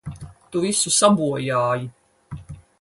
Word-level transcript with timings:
Tu 0.55 0.61
visu 0.63 0.93
sabojāji! 0.95 1.87